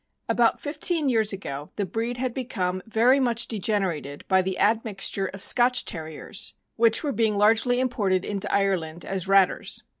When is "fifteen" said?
0.59-1.09